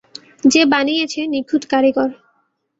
[0.43, 2.09] যে বানিয়েছে নিখুঁত কারিগর।